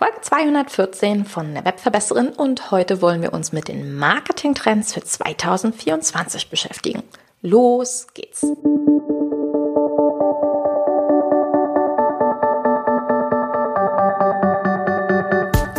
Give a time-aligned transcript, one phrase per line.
[0.00, 6.48] Folge 214 von der Webverbesserin und heute wollen wir uns mit den Marketingtrends für 2024
[6.48, 7.02] beschäftigen.
[7.42, 8.42] Los geht's!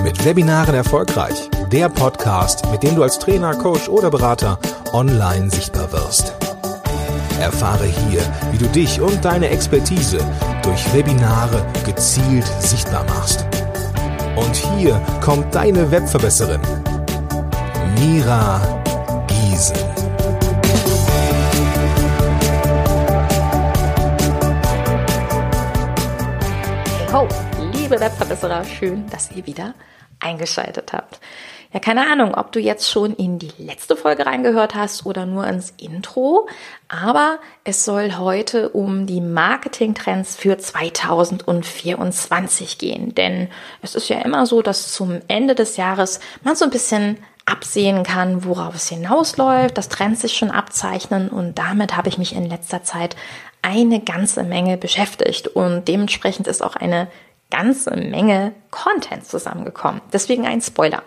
[0.04, 1.49] Mit Webinaren erfolgreich.
[1.72, 4.60] Der Podcast, mit dem du als Trainer, Coach oder Berater
[4.94, 6.35] online sichtbar wirst.
[7.40, 10.19] Erfahre hier, wie du dich und deine Expertise
[10.62, 13.47] durch Webinare gezielt sichtbar machst.
[14.36, 16.62] Und hier kommt deine Webverbesserin,
[18.00, 18.62] Mira
[19.28, 19.78] Giesen.
[27.12, 27.28] Ho,
[27.74, 29.74] liebe Webverbesserer, schön, dass ihr wieder
[30.20, 31.20] eingeschaltet habt.
[31.74, 35.48] Ja, keine Ahnung, ob du jetzt schon in die letzte Folge reingehört hast oder nur
[35.48, 36.50] ins Intro,
[36.90, 43.48] aber es soll heute um die Marketingtrends für 2024 gehen, denn
[43.82, 48.04] es ist ja immer so, dass zum Ende des Jahres man so ein bisschen absehen
[48.04, 52.50] kann, worauf es hinausläuft, dass Trends sich schon abzeichnen und damit habe ich mich in
[52.50, 53.16] letzter Zeit
[53.62, 57.08] eine ganze Menge beschäftigt und dementsprechend ist auch eine
[57.50, 60.02] ganze Menge Content zusammengekommen.
[60.12, 61.02] Deswegen ein Spoiler.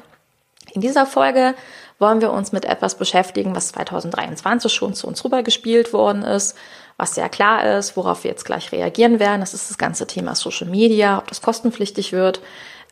[0.75, 1.55] In dieser Folge
[2.01, 6.57] wollen wir uns mit etwas beschäftigen, was 2023 schon zu uns rübergespielt worden ist,
[6.97, 9.41] was sehr klar ist, worauf wir jetzt gleich reagieren werden.
[9.41, 12.41] Das ist das ganze Thema Social Media, ob das kostenpflichtig wird.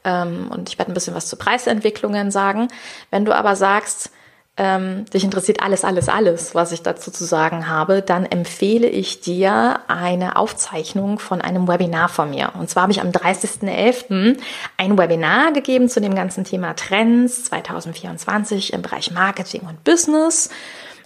[0.05, 2.69] Ähm, und ich werde ein bisschen was zu Preisentwicklungen sagen.
[3.11, 4.11] Wenn du aber sagst,
[4.59, 9.23] ähm, dich interessiert alles, alles, alles, was ich dazu zu sagen habe, dann empfehle ich
[9.23, 12.53] dir eine Aufzeichnung von einem Webinar von mir.
[12.59, 14.37] Und zwar habe ich am 30.11.
[14.77, 20.51] ein Webinar gegeben zu dem ganzen Thema Trends 2024 im Bereich Marketing und Business.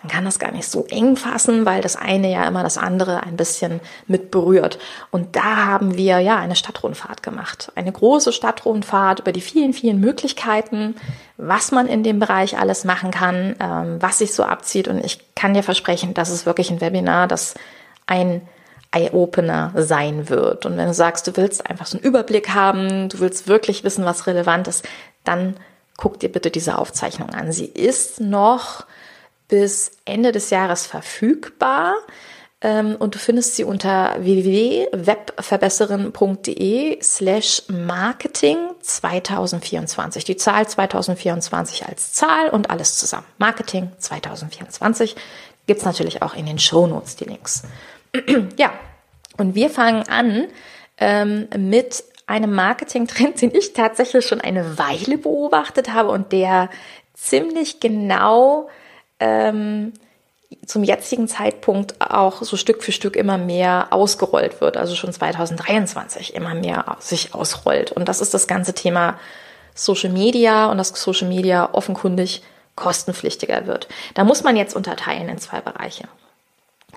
[0.03, 3.23] Man kann das gar nicht so eng fassen, weil das eine ja immer das andere
[3.23, 4.79] ein bisschen mit berührt.
[5.11, 7.73] Und da haben wir ja eine Stadtrundfahrt gemacht.
[7.75, 10.97] Eine große Stadtrundfahrt über die vielen, vielen Möglichkeiten,
[11.37, 14.89] was man in dem Bereich alles machen kann, ähm, was sich so abzieht.
[14.89, 17.55] Und ich kann dir versprechen, das ist wirklich ein Webinar, das
[18.07, 18.43] ein
[18.93, 20.67] Eye-Opener sein wird.
[20.67, 24.05] Und wenn du sagst, du willst einfach so einen Überblick haben, du willst wirklich wissen,
[24.05, 24.87] was relevant ist,
[25.25, 25.57] dann
[25.97, 27.53] guck dir bitte diese Aufzeichnung an.
[27.53, 28.87] Sie ist noch
[29.49, 31.95] bis Ende des Jahres verfügbar
[32.63, 40.25] ähm, und du findest sie unter www.webverbesserin.de slash marketing 2024.
[40.25, 43.27] Die Zahl 2024 als Zahl und alles zusammen.
[43.39, 45.17] Marketing 2024
[45.67, 47.65] gibt's natürlich auch in den Shownotes die Links.
[48.57, 48.73] ja,
[49.37, 50.47] und wir fangen an
[50.97, 56.71] ähm, mit einem Marketing-Trend, den ich tatsächlich schon eine Weile beobachtet habe und der
[57.15, 58.71] ziemlich genau
[59.21, 59.93] ähm,
[60.65, 66.35] zum jetzigen Zeitpunkt auch so Stück für Stück immer mehr ausgerollt wird, also schon 2023
[66.35, 67.93] immer mehr sich ausrollt.
[67.93, 69.19] Und das ist das ganze Thema
[69.75, 72.43] Social Media und dass Social Media offenkundig
[72.77, 73.89] kostenpflichtiger wird.
[74.15, 76.05] Da muss man jetzt unterteilen in zwei Bereiche.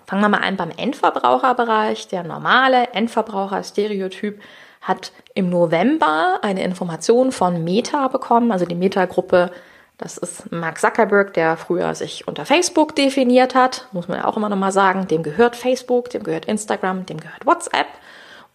[0.06, 2.08] Fangen wir mal an beim Endverbraucherbereich.
[2.08, 4.42] Der normale Endverbraucher-Stereotyp
[4.82, 9.52] hat im November eine Information von Meta bekommen, also die Meta-Gruppe
[10.00, 14.38] das ist Mark Zuckerberg, der früher sich unter Facebook definiert hat, muss man ja auch
[14.38, 15.08] immer nochmal sagen.
[15.08, 17.88] Dem gehört Facebook, dem gehört Instagram, dem gehört WhatsApp.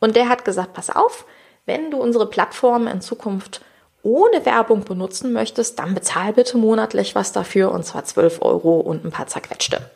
[0.01, 1.27] Und der hat gesagt, pass auf,
[1.67, 3.61] wenn du unsere Plattform in Zukunft
[4.03, 9.05] ohne Werbung benutzen möchtest, dann bezahl bitte monatlich was dafür und zwar 12 Euro und
[9.05, 9.91] ein paar zerquetschte.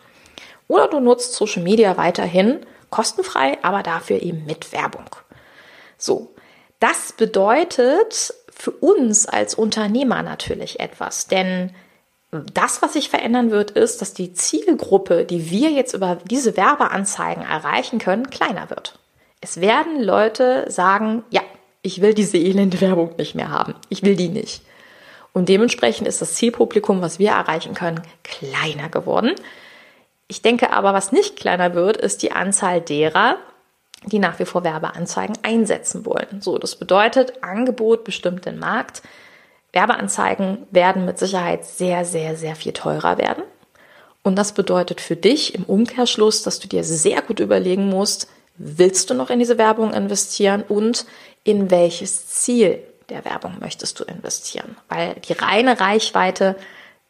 [0.66, 2.60] Oder du nutzt Social Media weiterhin
[2.90, 5.06] kostenfrei, aber dafür eben mit Werbung.
[5.96, 6.34] So.
[6.80, 11.70] Das bedeutet, für uns als Unternehmer natürlich etwas, denn
[12.30, 17.42] das, was sich verändern wird, ist, dass die Zielgruppe, die wir jetzt über diese Werbeanzeigen
[17.42, 18.98] erreichen können, kleiner wird.
[19.40, 21.40] Es werden Leute sagen, ja,
[21.82, 23.74] ich will diese elende Werbung nicht mehr haben.
[23.88, 24.62] Ich will die nicht.
[25.32, 29.34] Und dementsprechend ist das Zielpublikum, was wir erreichen können, kleiner geworden.
[30.26, 33.38] Ich denke aber, was nicht kleiner wird, ist die Anzahl derer,
[34.06, 36.40] die nach wie vor Werbeanzeigen einsetzen wollen.
[36.40, 39.02] So, das bedeutet, Angebot bestimmt den Markt.
[39.72, 43.42] Werbeanzeigen werden mit Sicherheit sehr, sehr, sehr viel teurer werden.
[44.22, 49.08] Und das bedeutet für dich im Umkehrschluss, dass du dir sehr gut überlegen musst, willst
[49.08, 51.06] du noch in diese Werbung investieren und
[51.44, 54.76] in welches Ziel der Werbung möchtest du investieren?
[54.88, 56.56] Weil die reine Reichweite,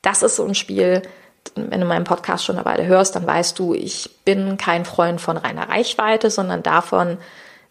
[0.02, 1.02] das ist so ein Spiel,
[1.56, 5.20] wenn du meinen Podcast schon eine Weile hörst, dann weißt du, ich bin kein Freund
[5.20, 7.18] von reiner Reichweite, sondern davon,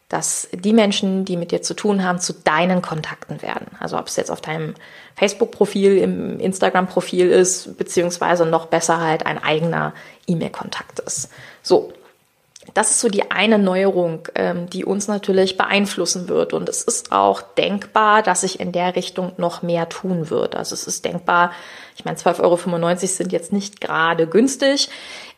[0.10, 3.68] dass die Menschen, die mit dir zu tun haben, zu deinen Kontakten werden.
[3.80, 4.74] Also ob es jetzt auf deinem
[5.16, 9.94] Facebook-Profil, im Instagram-Profil ist, beziehungsweise noch besser halt ein eigener
[10.28, 11.30] E-Mail-Kontakt ist.
[11.62, 11.92] So.
[12.74, 16.54] Das ist so die eine Neuerung, ähm, die uns natürlich beeinflussen wird.
[16.54, 20.56] Und es ist auch denkbar, dass sich in der Richtung noch mehr tun wird.
[20.56, 21.52] Also es ist denkbar,
[21.96, 24.90] ich meine, 12,95 Euro sind jetzt nicht gerade günstig.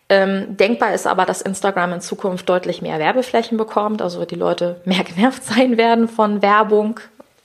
[0.09, 4.81] Ähm, denkbar ist aber, dass Instagram in Zukunft deutlich mehr Werbeflächen bekommt, also die Leute
[4.83, 6.99] mehr genervt sein werden von Werbung.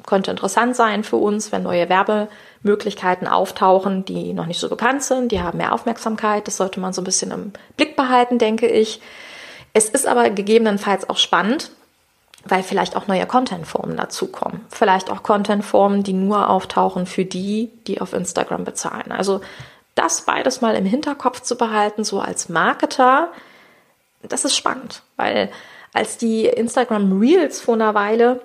[0.07, 5.33] Könnte interessant sein für uns, wenn neue Werbemöglichkeiten auftauchen, die noch nicht so bekannt sind.
[5.33, 6.47] Die haben mehr Aufmerksamkeit.
[6.47, 9.01] Das sollte man so ein bisschen im Blick behalten, denke ich.
[9.75, 11.71] Es ist aber gegebenenfalls auch spannend,
[12.47, 14.61] weil vielleicht auch neue Contentformen dazukommen.
[14.71, 19.13] Vielleicht auch Contentformen, die nur auftauchen für die, die auf Instagram bezahlen.
[19.13, 19.41] Also
[19.95, 23.29] das beides mal im Hinterkopf zu behalten, so als Marketer,
[24.23, 25.51] das ist spannend, weil
[25.93, 28.41] als die Instagram Reels vor einer Weile,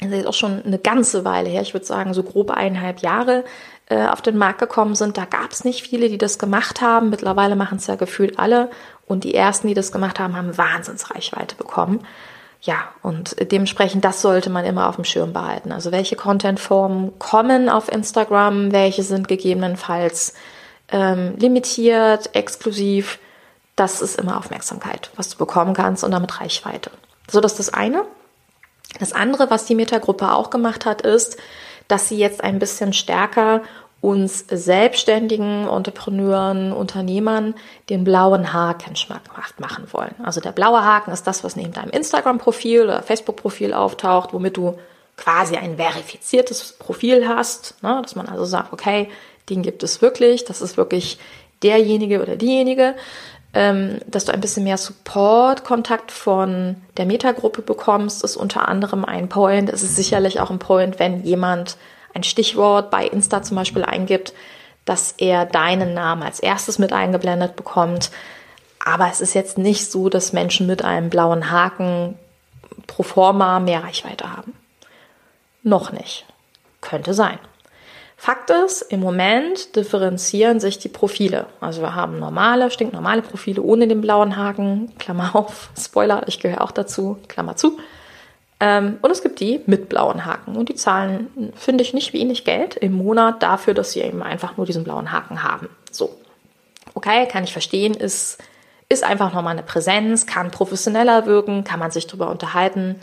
[0.00, 3.44] das ist auch schon eine ganze Weile her, ich würde sagen so grob eineinhalb Jahre,
[3.86, 7.08] äh, auf den Markt gekommen sind, da gab es nicht viele, die das gemacht haben.
[7.08, 8.70] Mittlerweile machen es ja gefühlt alle.
[9.08, 12.06] Und die ersten, die das gemacht haben, haben Wahnsinnsreichweite bekommen.
[12.60, 15.72] Ja, und dementsprechend, das sollte man immer auf dem Schirm behalten.
[15.72, 20.34] Also welche Contentformen kommen auf Instagram, welche sind gegebenenfalls
[20.90, 23.18] ähm, limitiert, exklusiv.
[23.76, 26.90] Das ist immer Aufmerksamkeit, was du bekommen kannst und damit Reichweite.
[27.30, 28.04] So, das ist das eine.
[28.98, 31.36] Das andere, was die Metagruppe auch gemacht hat, ist,
[31.86, 33.62] dass sie jetzt ein bisschen stärker
[34.00, 37.54] uns selbstständigen Entrepreneuren, Unternehmern
[37.88, 40.14] den blauen Haken schmackhaft machen wollen.
[40.22, 44.78] Also der blaue Haken ist das, was neben deinem Instagram-Profil oder Facebook-Profil auftaucht, womit du
[45.16, 47.98] quasi ein verifiziertes Profil hast, ne?
[48.02, 49.08] dass man also sagt, okay,
[49.50, 51.18] den gibt es wirklich, das ist wirklich
[51.64, 52.94] derjenige oder diejenige,
[53.52, 59.28] ähm, dass du ein bisschen mehr Support-Kontakt von der Metagruppe bekommst, ist unter anderem ein
[59.28, 59.70] Point.
[59.70, 61.76] Es ist sicherlich auch ein Point, wenn jemand
[62.14, 64.32] ein Stichwort bei Insta zum Beispiel eingibt,
[64.84, 68.10] dass er deinen Namen als erstes mit eingeblendet bekommt.
[68.84, 72.18] Aber es ist jetzt nicht so, dass Menschen mit einem blauen Haken
[72.86, 74.54] pro forma mehr Reichweite haben.
[75.62, 76.24] Noch nicht.
[76.80, 77.38] Könnte sein.
[78.16, 81.46] Fakt ist, im Moment differenzieren sich die Profile.
[81.60, 86.62] Also wir haben normale, stinknormale Profile ohne den blauen Haken, Klammer auf, Spoiler, ich gehöre
[86.62, 87.78] auch dazu, Klammer zu.
[88.60, 90.56] Ähm, und es gibt die mit blauen Haken.
[90.56, 94.56] Und die zahlen, finde ich, nicht wenig Geld im Monat dafür, dass sie eben einfach
[94.56, 95.68] nur diesen blauen Haken haben.
[95.90, 96.10] So.
[96.94, 98.38] Okay, kann ich verstehen, ist,
[98.88, 102.96] ist einfach nochmal eine Präsenz, kann professioneller wirken, kann man sich darüber unterhalten.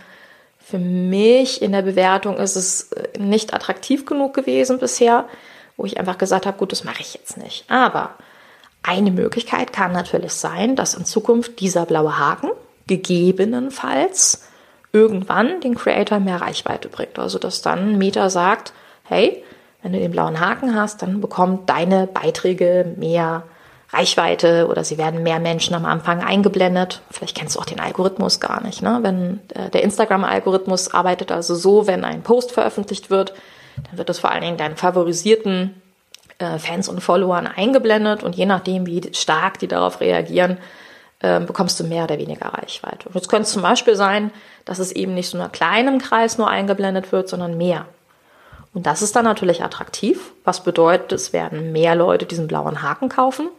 [0.59, 5.25] Für mich in der Bewertung ist es äh, nicht attraktiv genug gewesen bisher,
[5.77, 7.69] wo ich einfach gesagt habe, gut, das mache ich jetzt nicht.
[7.69, 8.15] Aber
[8.83, 12.49] eine Möglichkeit kann natürlich sein, dass in Zukunft dieser blaue Haken
[12.87, 14.47] gegebenenfalls
[14.95, 17.19] irgendwann den Creator mehr Reichweite bringt.
[17.19, 18.71] Also dass dann Meta sagt,
[19.03, 19.43] hey,
[19.83, 23.43] wenn du den blauen Haken hast, dann bekommen deine Beiträge mehr
[23.91, 27.01] Reichweite oder sie werden mehr Menschen am Anfang eingeblendet.
[27.11, 28.81] Vielleicht kennst du auch den Algorithmus gar nicht.
[28.81, 28.99] Ne?
[29.01, 33.33] Wenn äh, der Instagram-Algorithmus arbeitet also so, wenn ein Post veröffentlicht wird,
[33.89, 35.81] dann wird es vor allen Dingen deinen favorisierten
[36.39, 40.57] äh, Fans und Followern eingeblendet und je nachdem, wie stark die darauf reagieren,
[41.25, 43.09] äh, bekommst du mehr oder weniger Reichweite.
[43.09, 44.31] Und es könnte zum Beispiel sein,
[44.63, 47.87] dass es eben nicht so einer kleinen Kreis nur eingeblendet wird, sondern mehr.
[48.75, 53.09] Und das ist dann natürlich attraktiv, was bedeutet, es werden mehr Leute diesen blauen Haken
[53.09, 53.49] kaufen.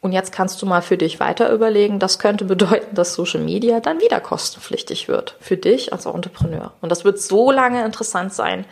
[0.00, 3.78] Und jetzt kannst du mal für dich weiter überlegen, das könnte bedeuten, dass Social Media
[3.78, 6.72] dann wieder kostenpflichtig wird für dich als Entrepreneur.
[6.80, 8.64] Und das wird so lange interessant sein,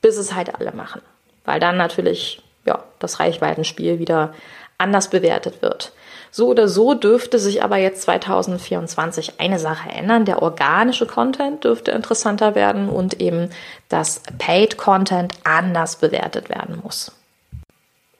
[0.00, 1.02] bis es halt alle machen.
[1.44, 4.32] Weil dann natürlich, ja, das Reichweitenspiel wieder
[4.78, 5.92] anders bewertet wird.
[6.36, 10.24] So oder so dürfte sich aber jetzt 2024 eine Sache ändern.
[10.24, 13.50] Der organische Content dürfte interessanter werden und eben
[13.88, 17.12] das Paid Content anders bewertet werden muss.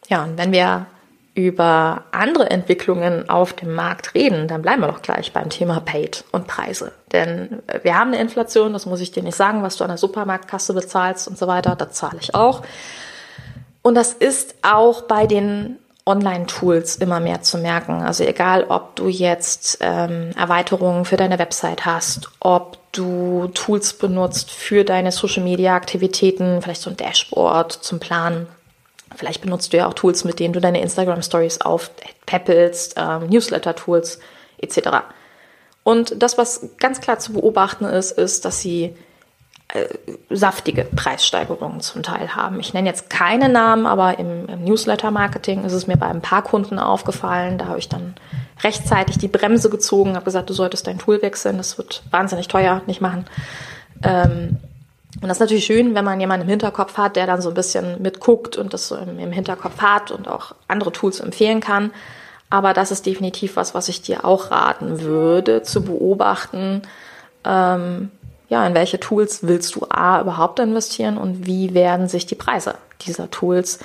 [0.08, 0.86] Ja, und wenn wir
[1.34, 6.22] über andere Entwicklungen auf dem Markt reden, dann bleiben wir doch gleich beim Thema Paid
[6.30, 6.92] und Preise.
[7.10, 9.98] Denn wir haben eine Inflation, das muss ich dir nicht sagen, was du an der
[9.98, 12.62] Supermarktkasse bezahlst und so weiter, das zahle ich auch.
[13.82, 18.02] Und das ist auch bei den Online-Tools immer mehr zu merken.
[18.02, 24.50] Also egal, ob du jetzt ähm, Erweiterungen für deine Website hast, ob du Tools benutzt
[24.50, 28.46] für deine Social-Media-Aktivitäten, vielleicht so ein Dashboard zum Planen.
[29.16, 34.18] Vielleicht benutzt du ja auch Tools, mit denen du deine Instagram-Stories aufpäppelst, ähm, Newsletter-Tools
[34.58, 34.88] etc.
[35.84, 38.94] Und das, was ganz klar zu beobachten ist, ist, dass sie
[39.68, 39.86] äh,
[40.30, 42.60] saftige Preissteigerungen zum Teil haben.
[42.60, 46.42] Ich nenne jetzt keine Namen, aber im, im Newsletter-Marketing ist es mir bei ein paar
[46.42, 47.58] Kunden aufgefallen.
[47.58, 48.14] Da habe ich dann
[48.62, 52.82] rechtzeitig die Bremse gezogen, habe gesagt, du solltest dein Tool wechseln, das wird wahnsinnig teuer,
[52.86, 53.24] nicht machen.
[54.02, 54.58] Ähm,
[55.22, 57.54] und das ist natürlich schön, wenn man jemanden im Hinterkopf hat, der dann so ein
[57.54, 61.90] bisschen mitguckt und das so im, im Hinterkopf hat und auch andere Tools empfehlen kann.
[62.50, 66.82] Aber das ist definitiv was, was ich dir auch raten würde, zu beobachten,
[67.44, 68.10] ähm,
[68.54, 72.76] ja, in welche Tools willst du A überhaupt investieren und wie werden sich die Preise
[73.04, 73.80] dieser Tools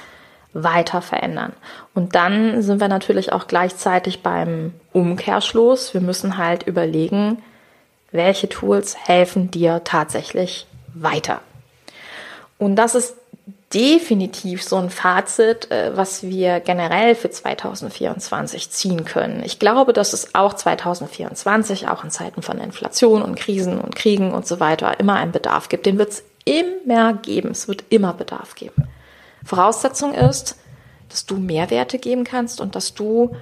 [0.54, 1.54] weiter verändern.
[1.96, 5.96] Und dann sind wir natürlich auch gleichzeitig beim Umkehrschluss.
[5.96, 7.42] Wir müssen halt überlegen,
[8.12, 11.42] welche Tools helfen dir tatsächlich weiter.
[12.60, 13.16] Und das ist
[13.74, 19.44] definitiv so ein Fazit, äh, was wir generell für 2024 ziehen können.
[19.44, 24.34] Ich glaube, dass es auch 2024, auch in Zeiten von Inflation und Krisen und Kriegen
[24.34, 25.86] und so weiter, immer einen Bedarf gibt.
[25.86, 27.52] Den wird es immer geben.
[27.52, 28.88] Es wird immer Bedarf geben.
[29.46, 30.56] Voraussetzung ist,
[31.10, 33.36] dass du Mehrwerte geben kannst und dass du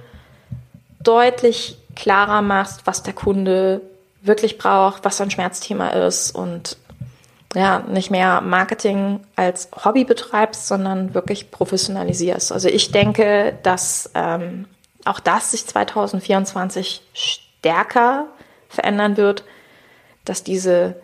[1.02, 3.80] deutlich klarer machst, was der Kunde
[4.22, 6.76] wirklich braucht, was sein Schmerzthema ist und
[7.54, 12.52] ja, nicht mehr Marketing als Hobby betreibst, sondern wirklich professionalisierst.
[12.52, 14.66] Also ich denke, dass ähm,
[15.04, 18.26] auch das sich 2024 stärker
[18.68, 19.44] verändern wird,
[20.24, 20.96] dass diese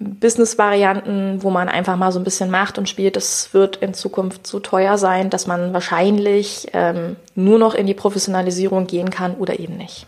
[0.00, 4.46] Business-Varianten, wo man einfach mal so ein bisschen macht und spielt, das wird in Zukunft
[4.46, 9.58] so teuer sein, dass man wahrscheinlich ähm, nur noch in die Professionalisierung gehen kann oder
[9.58, 10.06] eben nicht.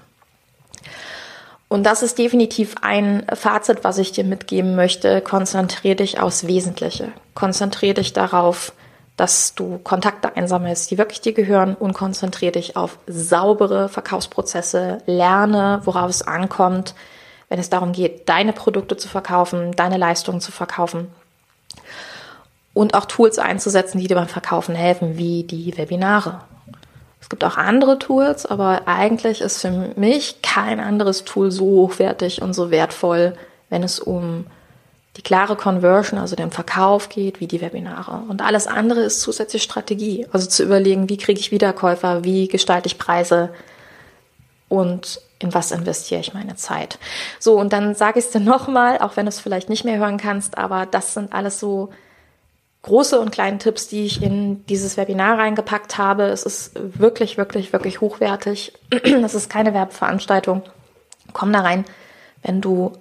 [1.71, 5.21] Und das ist definitiv ein Fazit, was ich dir mitgeben möchte.
[5.21, 7.13] Konzentriere dich aufs Wesentliche.
[7.35, 8.73] Konzentriere dich darauf,
[9.17, 14.99] dass du Kontakte einsammelst, die wirklich dir gehören und konzentriere dich auf saubere Verkaufsprozesse.
[15.07, 16.97] Lerne, worauf es ankommt,
[17.49, 21.07] wenn es darum geht, deine Produkte zu verkaufen, deine Leistungen zu verkaufen
[22.75, 26.41] und auch Tools einzusetzen, die dir beim Verkaufen helfen, wie die Webinare.
[27.21, 32.43] Es gibt auch andere Tools, aber eigentlich ist für mich kein anderes Tool so hochwertig
[32.43, 33.35] und so wertvoll,
[33.69, 34.47] wenn es um
[35.17, 38.23] die klare Conversion, also den Verkauf geht, wie die Webinare.
[38.29, 40.27] Und alles andere ist zusätzlich Strategie.
[40.33, 43.51] Also zu überlegen, wie kriege ich Wiederkäufer, wie gestalte ich Preise
[44.69, 46.99] und in was investiere ich meine Zeit.
[47.39, 49.99] So, und dann sage ich es dir nochmal, auch wenn du es vielleicht nicht mehr
[49.99, 51.91] hören kannst, aber das sind alles so
[52.83, 56.25] große und kleine Tipps, die ich in dieses Webinar reingepackt habe.
[56.25, 58.73] Es ist wirklich, wirklich, wirklich hochwertig.
[59.21, 60.63] Das ist keine Werbeveranstaltung.
[61.33, 61.85] Komm da rein,
[62.43, 62.93] wenn du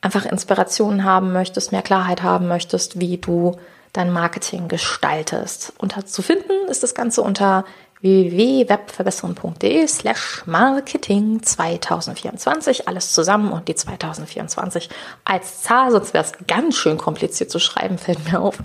[0.00, 3.56] einfach Inspirationen haben möchtest, mehr Klarheit haben möchtest, wie du
[3.92, 5.72] dein Marketing gestaltest.
[5.78, 7.64] Und zu finden ist das Ganze unter
[8.00, 12.88] www.webverbesserung.de slash Marketing 2024.
[12.88, 14.90] Alles zusammen und die 2024
[15.24, 18.58] als Zahl, sonst wäre es ganz schön kompliziert zu schreiben, fällt mir auf.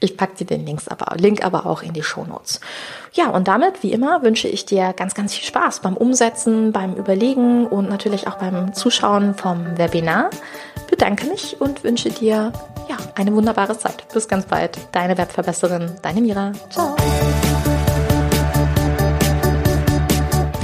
[0.00, 2.60] Ich packe dir den Links aber, Link aber auch in die Shownotes.
[3.12, 6.94] Ja, und damit, wie immer, wünsche ich dir ganz, ganz viel Spaß beim Umsetzen, beim
[6.94, 10.30] Überlegen und natürlich auch beim Zuschauen vom Webinar.
[10.90, 12.52] Bedanke mich und wünsche dir
[12.88, 14.06] ja, eine wunderbare Zeit.
[14.12, 14.78] Bis ganz bald.
[14.92, 16.52] Deine Webverbesserin, deine Mira.
[16.70, 16.94] Ciao.